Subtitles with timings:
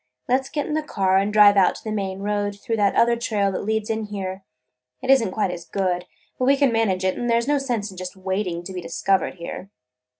[0.27, 2.95] Let 's get in the car and drive out to the main road through that
[2.95, 4.43] other trail that leads in here.
[4.99, 6.05] It is n't quite as good,
[6.39, 8.81] but we can manage it, and there 's no sense in just waiting to be
[8.81, 9.69] discovered here."